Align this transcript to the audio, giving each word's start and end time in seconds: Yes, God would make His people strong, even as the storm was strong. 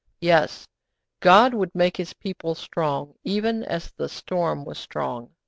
Yes, 0.21 0.65
God 1.19 1.53
would 1.53 1.75
make 1.75 1.97
His 1.97 2.13
people 2.13 2.55
strong, 2.55 3.13
even 3.23 3.63
as 3.63 3.91
the 3.91 4.09
storm 4.09 4.65
was 4.65 4.79
strong. 4.79 5.29